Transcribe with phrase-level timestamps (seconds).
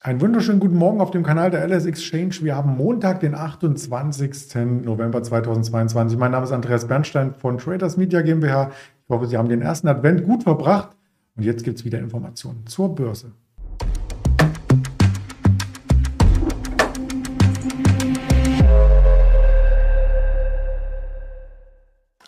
[0.00, 2.36] Einen wunderschönen guten Morgen auf dem Kanal der LS Exchange.
[2.42, 4.54] Wir haben Montag, den 28.
[4.84, 6.16] November 2022.
[6.16, 8.70] Mein Name ist Andreas Bernstein von Traders Media GmbH.
[8.70, 10.96] Ich hoffe, Sie haben den ersten Advent gut verbracht.
[11.34, 13.32] Und jetzt gibt es wieder Informationen zur Börse.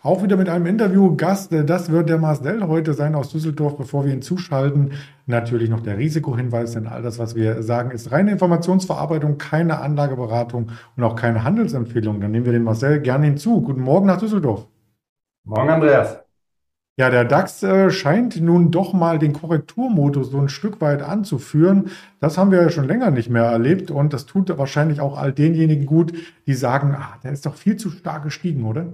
[0.00, 1.52] Auch wieder mit einem Interviewgast.
[1.66, 3.76] Das wird der Marcel heute sein aus Düsseldorf.
[3.76, 4.92] Bevor wir ihn zuschalten,
[5.26, 10.70] natürlich noch der Risikohinweis, denn all das, was wir sagen, ist reine Informationsverarbeitung, keine Anlageberatung
[10.96, 12.20] und auch keine Handelsempfehlung.
[12.20, 13.60] Dann nehmen wir den Marcel gerne hinzu.
[13.60, 14.68] Guten Morgen nach Düsseldorf.
[15.44, 16.20] Morgen, Andreas.
[16.96, 21.90] Ja, der DAX äh, scheint nun doch mal den Korrekturmodus so ein Stück weit anzuführen.
[22.20, 25.32] Das haben wir ja schon länger nicht mehr erlebt und das tut wahrscheinlich auch all
[25.32, 26.12] denjenigen gut,
[26.46, 28.86] die sagen, ah, der ist doch viel zu stark gestiegen, oder?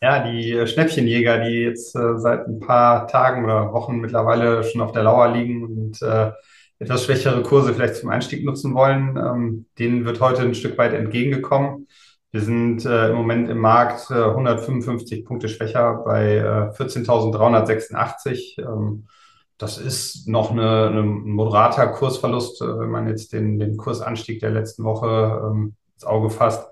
[0.00, 4.80] Ja, die äh, Schnäppchenjäger, die jetzt äh, seit ein paar Tagen oder Wochen mittlerweile schon
[4.80, 6.30] auf der Lauer liegen und äh,
[6.78, 10.92] etwas schwächere Kurse vielleicht zum Einstieg nutzen wollen, ähm, denen wird heute ein Stück weit
[10.92, 11.88] entgegengekommen.
[12.30, 18.60] Wir sind äh, im Moment im Markt 155 äh, Punkte schwächer bei äh, 14.386.
[18.60, 19.08] Ähm,
[19.56, 24.50] das ist noch eine, eine, ein moderater Kursverlust, wenn man jetzt den, den Kursanstieg der
[24.50, 26.70] letzten Woche ähm, ins Auge fasst.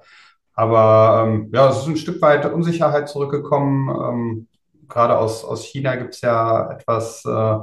[0.56, 3.88] Aber ähm, ja, es ist ein Stück weit Unsicherheit zurückgekommen.
[3.90, 4.48] Ähm,
[4.88, 7.58] gerade aus, aus China gibt es ja etwas äh,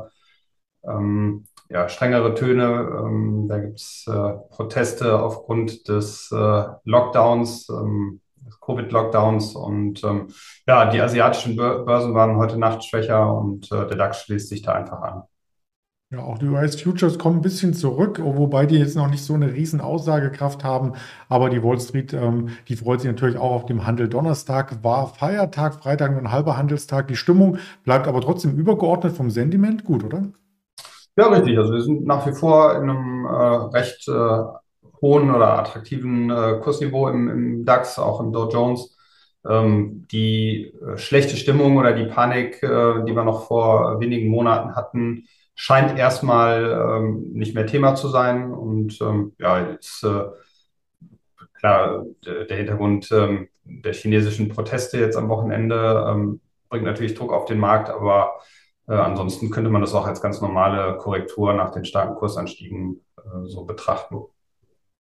[0.86, 2.64] ähm, ja, strengere Töne.
[3.00, 9.56] Ähm, da gibt es äh, Proteste aufgrund des äh, Lockdowns, ähm, des Covid-Lockdowns.
[9.56, 10.28] Und ähm,
[10.68, 14.74] ja, die asiatischen Börsen waren heute Nacht schwächer und äh, der DAX schließt sich da
[14.74, 15.24] einfach an.
[16.14, 19.34] Ja, auch die US Futures kommen ein bisschen zurück, wobei die jetzt noch nicht so
[19.34, 20.94] eine riesen Aussagekraft haben.
[21.28, 24.08] Aber die Wall Street, ähm, die freut sich natürlich auch auf dem Handel.
[24.08, 27.08] Donnerstag war Feiertag, Freitag nur ein halber Handelstag.
[27.08, 30.26] Die Stimmung bleibt aber trotzdem übergeordnet vom Sentiment gut, oder?
[31.18, 31.58] Ja, richtig.
[31.58, 34.44] Also wir sind nach wie vor in einem äh, recht äh,
[35.02, 38.96] hohen oder attraktiven äh, Kursniveau im, im, DAX, auch im Dow Jones.
[39.50, 44.76] Ähm, die äh, schlechte Stimmung oder die Panik, äh, die wir noch vor wenigen Monaten
[44.76, 48.52] hatten, scheint erstmal ähm, nicht mehr Thema zu sein.
[48.52, 50.24] Und ähm, ja, jetzt äh,
[51.54, 57.46] klar, der, Hintergrund ähm, der chinesischen Proteste jetzt am Wochenende ähm, bringt natürlich Druck auf
[57.46, 58.40] den Markt, aber
[58.88, 63.46] äh, ansonsten könnte man das auch als ganz normale Korrektur nach den starken Kursanstiegen äh,
[63.46, 64.24] so betrachten.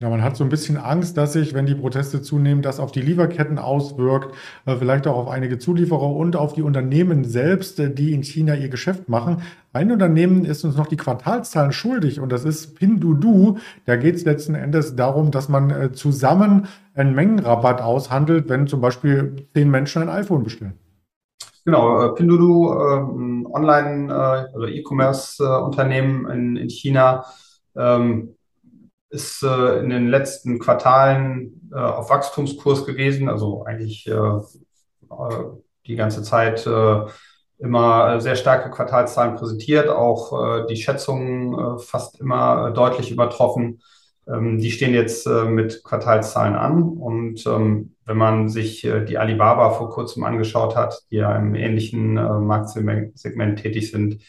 [0.03, 2.91] Ja, man hat so ein bisschen Angst, dass sich, wenn die Proteste zunehmen, das auf
[2.91, 4.35] die Lieferketten auswirkt,
[4.67, 8.57] äh, vielleicht auch auf einige Zulieferer und auf die Unternehmen selbst, äh, die in China
[8.57, 9.43] ihr Geschäft machen.
[9.73, 13.59] Ein Unternehmen ist uns noch die Quartalszahlen schuldig und das ist Pinduoduo.
[13.85, 18.81] Da geht es letzten Endes darum, dass man äh, zusammen einen Mengenrabatt aushandelt, wenn zum
[18.81, 20.73] Beispiel zehn Menschen ein iPhone bestellen.
[21.65, 27.25] Genau, Pinduoduo, ein Online- oder E-Commerce-Unternehmen in, China,
[27.77, 28.35] ähm,
[29.13, 35.45] ist äh, in den letzten Quartalen äh, auf Wachstumskurs gewesen, also eigentlich äh, äh
[35.87, 37.01] die ganze Zeit äh,
[37.59, 43.83] immer sehr starke Quartalszahlen präsentiert, auch äh, die Schätzungen fast immer deutlich übertroffen.
[44.29, 49.91] Ähm, die stehen jetzt mit Quartalszahlen an und ähm, wenn man sich die Alibaba vor
[49.91, 54.23] kurzem angeschaut hat, die ja im ähnlichen Marktsegment tätig sind,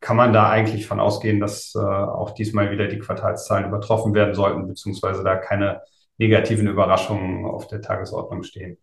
[0.00, 4.34] kann man da eigentlich von ausgehen, dass äh, auch diesmal wieder die Quartalszahlen übertroffen werden
[4.34, 5.82] sollten, beziehungsweise da keine
[6.18, 8.78] negativen Überraschungen auf der Tagesordnung stehen.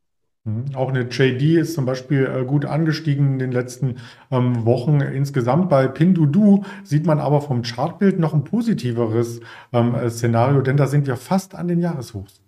[0.45, 0.75] Mhm.
[0.75, 3.97] Auch eine JD ist zum Beispiel äh, gut angestiegen in den letzten
[4.31, 4.99] ähm, Wochen.
[4.99, 9.41] Insgesamt bei Pinduoduo sieht man aber vom Chartbild noch ein positiveres
[9.71, 12.41] ähm, Szenario, denn da sind wir fast an den Jahreshochs.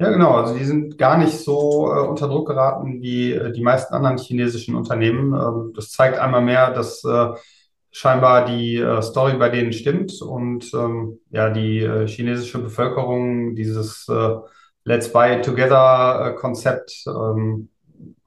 [0.00, 0.32] Ja, genau.
[0.36, 4.16] Also die sind gar nicht so äh, unter Druck geraten wie äh, die meisten anderen
[4.16, 5.34] chinesischen Unternehmen.
[5.34, 7.28] Ähm, das zeigt einmal mehr, dass äh,
[7.90, 14.08] scheinbar die äh, Story bei denen stimmt und ähm, ja, die äh, chinesische Bevölkerung dieses
[14.08, 14.36] äh,
[14.84, 17.68] Let's Buy Together Konzept ähm,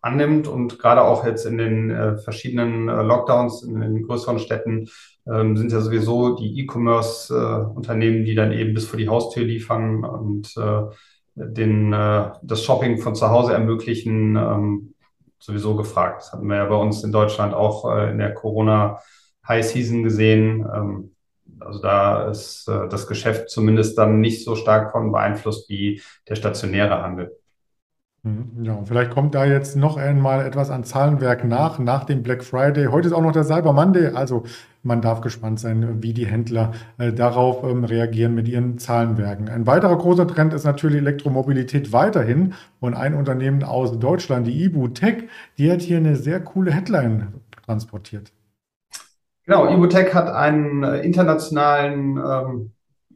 [0.02, 4.90] annimmt und gerade auch jetzt in den verschiedenen Lockdowns in den größeren Städten
[5.26, 10.54] ähm, sind ja sowieso die E-Commerce-Unternehmen, die dann eben bis vor die Haustür liefern und
[11.36, 14.94] den, äh, das Shopping von zu Hause ermöglichen, ähm,
[15.40, 16.22] sowieso gefragt.
[16.22, 20.66] Das hatten wir ja bei uns in Deutschland auch äh, in der Corona-High Season gesehen.
[20.74, 21.16] Ähm,
[21.60, 26.36] also da ist äh, das Geschäft zumindest dann nicht so stark von beeinflusst wie der
[26.36, 27.36] stationäre Handel.
[28.26, 32.42] Mhm, ja, vielleicht kommt da jetzt noch einmal etwas an Zahlenwerk nach, nach dem Black
[32.42, 32.86] Friday.
[32.86, 34.44] Heute ist auch noch der Cyber Monday, also
[34.82, 39.50] man darf gespannt sein, wie die Händler äh, darauf ähm, reagieren mit ihren Zahlenwerken.
[39.50, 44.88] Ein weiterer großer Trend ist natürlich Elektromobilität weiterhin und ein Unternehmen aus Deutschland, die Ibu
[44.90, 45.24] Tech,
[45.58, 47.34] die hat hier eine sehr coole Headline
[47.66, 48.32] transportiert.
[49.46, 52.72] Genau, Ibutec hat einen äh, internationalen ähm,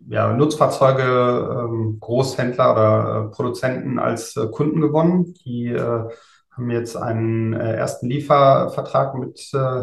[0.10, 5.34] ja, Nutzfahrzeuge, ähm, Großhändler oder äh, Produzenten als äh, Kunden gewonnen.
[5.46, 6.10] Die äh,
[6.52, 9.82] haben jetzt einen äh, ersten Liefervertrag mit äh,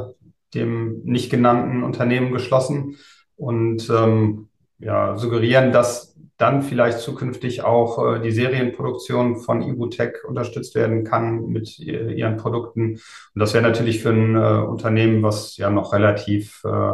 [0.54, 2.96] dem nicht genannten Unternehmen geschlossen
[3.36, 4.48] und ähm,
[4.78, 11.46] ja, suggerieren, dass dann vielleicht zukünftig auch äh, die Serienproduktion von Ibutec unterstützt werden kann
[11.46, 12.94] mit äh, ihren Produkten.
[12.94, 13.00] Und
[13.34, 16.92] das wäre natürlich für ein äh, Unternehmen, was ja noch relativ äh,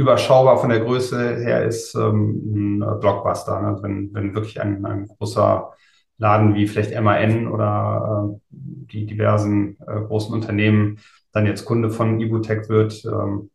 [0.00, 3.60] überschaubar von der Größe her ist, ähm, ein Blockbuster.
[3.60, 3.78] Ne?
[3.82, 5.72] Wenn, wenn wirklich ein, ein großer
[6.18, 10.98] Laden wie vielleicht MAN oder äh, die diversen äh, großen Unternehmen
[11.32, 13.50] dann jetzt Kunde von Ibutec wird, ähm,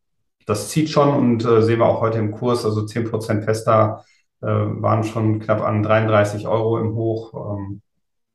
[0.46, 4.04] das zieht schon und äh, sehen wir auch heute im Kurs, also 10% fester
[4.42, 7.58] äh, waren schon knapp an 33 Euro im Hoch.
[7.58, 7.82] Ähm,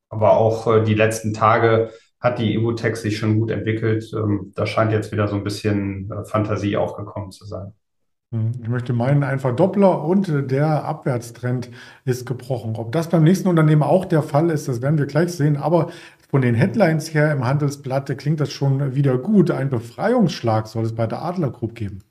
[0.08, 1.90] aber auch äh, die letzten Tage
[2.20, 4.12] hat die Ibutec sich schon gut entwickelt.
[4.12, 7.72] Ähm, da scheint jetzt wieder so ein bisschen äh, Fantasie aufgekommen zu sein.
[8.32, 11.69] Ich möchte meinen, ein Verdoppler und der Abwärtstrend
[12.05, 12.77] ist gebrochen.
[12.77, 15.56] Ob das beim nächsten Unternehmen auch der Fall ist, das werden wir gleich sehen.
[15.56, 15.91] Aber
[16.31, 19.50] von den Headlines her im Handelsblatt klingt das schon wieder gut.
[19.50, 22.05] Ein Befreiungsschlag soll es bei der Adler Group geben.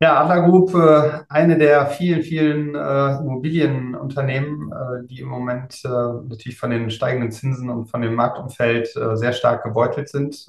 [0.00, 6.58] Ja, Adler Group, äh, eine der vielen, vielen äh, Immobilienunternehmen, äh, die im Moment natürlich
[6.58, 10.46] von den steigenden Zinsen und von dem Marktumfeld sehr stark gebeutelt sind.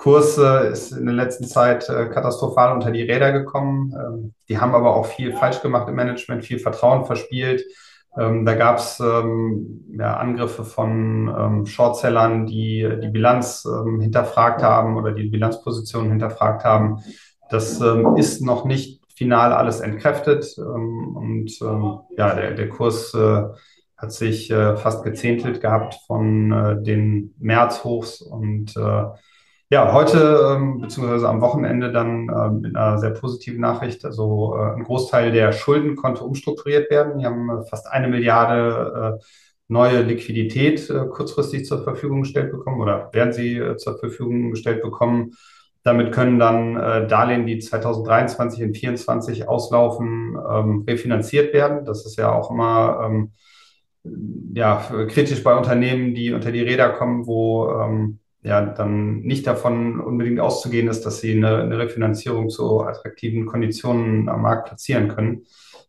[0.00, 3.94] Ähm, Kurs ist in der letzten Zeit katastrophal unter die Räder gekommen.
[3.94, 7.62] Ähm, die haben aber auch viel falsch gemacht im Management, viel Vertrauen verspielt.
[8.18, 13.68] Ähm, da gab es ja, Angriffe von Shortsellern, die die Bilanz
[14.00, 17.02] hinterfragt haben oder die Bilanzpositionen hinterfragt haben.
[17.50, 23.12] Das ähm, ist noch nicht final alles entkräftet ähm, und ähm, ja, der, der Kurs
[23.12, 23.42] äh,
[23.98, 29.04] hat sich äh, fast gezähntelt gehabt von äh, den Märzhochs und äh,
[29.72, 34.04] ja, heute ähm, beziehungsweise am Wochenende dann äh, mit einer sehr positiven Nachricht.
[34.04, 37.20] Also äh, ein Großteil der Schulden konnte umstrukturiert werden.
[37.20, 39.24] Die haben äh, fast eine Milliarde äh,
[39.68, 45.34] neue Liquidität äh, kurzfristig zur Verfügung gestellt bekommen oder werden sie zur Verfügung gestellt bekommen.
[45.84, 46.74] Damit können dann
[47.08, 51.86] Darlehen, die 2023 und 2024 auslaufen, ähm, refinanziert werden.
[51.86, 53.32] Das ist ja auch immer ähm,
[54.52, 60.00] ja, kritisch bei Unternehmen, die unter die Räder kommen, wo ähm, ja dann nicht davon
[60.00, 65.42] unbedingt auszugehen ist, dass sie eine, eine Refinanzierung zu attraktiven Konditionen am Markt platzieren können.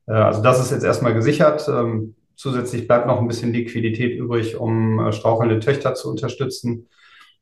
[0.07, 1.67] Äh, also das ist jetzt erstmal gesichert.
[1.69, 6.87] Ähm, zusätzlich bleibt noch ein bisschen Liquidität übrig, um äh, strauchelnde Töchter zu unterstützen.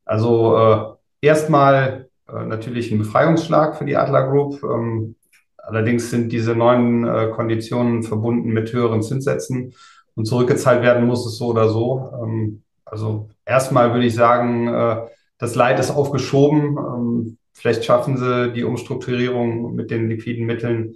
[0.05, 4.61] Also äh, erstmal natürlich ein Befreiungsschlag für die Adler Group.
[4.63, 5.15] Ähm,
[5.57, 9.73] allerdings sind diese neuen Konditionen verbunden mit höheren Zinssätzen
[10.13, 12.11] und zurückgezahlt werden muss es so oder so.
[12.21, 15.01] Ähm, also erstmal würde ich sagen, äh,
[15.37, 16.77] das Leid ist aufgeschoben.
[16.77, 20.95] Ähm, vielleicht schaffen sie die Umstrukturierung mit den liquiden Mitteln.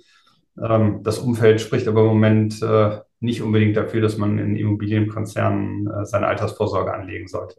[0.56, 2.63] das Umfeld spricht aber im Moment
[3.19, 7.56] nicht unbedingt dafür, dass man in Immobilienkonzernen seine Altersvorsorge anlegen sollte.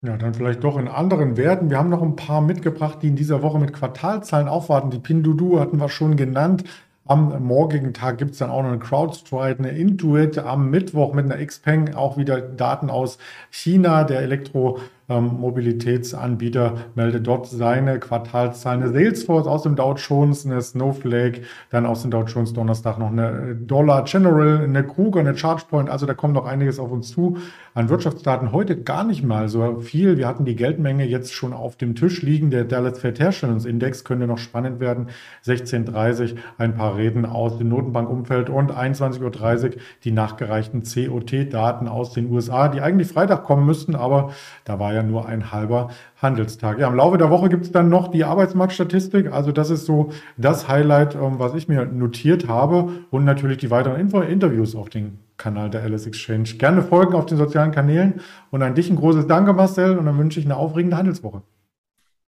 [0.00, 1.70] Ja, dann vielleicht doch in anderen Werten.
[1.70, 4.90] Wir haben noch ein paar mitgebracht, die in dieser Woche mit Quartalzahlen aufwarten.
[4.90, 6.62] Die Pinduoduo hatten wir schon genannt.
[7.08, 10.38] Am morgigen Tag gibt es dann auch noch eine CrowdStrike, eine Intuit.
[10.38, 13.18] Am Mittwoch mit einer Xpeng auch wieder Daten aus
[13.50, 14.04] China.
[14.04, 14.78] Der Elektro-
[15.08, 18.82] Mobilitätsanbieter meldet dort seine Quartalszahlen.
[18.82, 23.10] Eine Salesforce aus dem Dow Jones, eine Snowflake, dann aus dem Dow Jones Donnerstag noch
[23.10, 25.88] eine Dollar General, eine Kruger, eine ChargePoint.
[25.88, 27.38] Also da kommt noch einiges auf uns zu.
[27.72, 30.18] An Wirtschaftsdaten heute gar nicht mal so viel.
[30.18, 32.50] Wir hatten die Geldmenge jetzt schon auf dem Tisch liegen.
[32.50, 35.08] Der Dallas Fed Herstellungsindex könnte noch spannend werden.
[35.46, 39.70] 16.30 ein paar Reden aus dem Notenbankumfeld und 21.30 Uhr
[40.04, 44.32] die nachgereichten COT-Daten aus den USA, die eigentlich Freitag kommen müssten, aber
[44.64, 45.88] da war ja ja nur ein halber
[46.20, 46.78] Handelstag.
[46.78, 49.32] Ja, im Laufe der Woche gibt es dann noch die Arbeitsmarktstatistik.
[49.32, 53.70] Also das ist so das Highlight, ähm, was ich mir notiert habe und natürlich die
[53.70, 56.50] weiteren Info Interviews auf dem Kanal der Alice Exchange.
[56.58, 60.18] Gerne folgen auf den sozialen Kanälen und an dich ein großes Danke, Marcel, und dann
[60.18, 61.42] wünsche ich eine aufregende Handelswoche.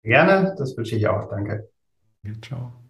[0.04, 1.30] Gerne, das wünsche ich auch.
[1.30, 1.70] Danke.
[2.24, 2.89] Ja, ciao.